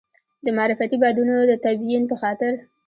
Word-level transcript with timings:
د 0.45 0.47
معرفتي 0.57 0.97
بعدونو 1.03 1.35
د 1.49 1.53
تبیین 1.65 2.03
په 2.07 2.15
خاطر. 2.21 2.53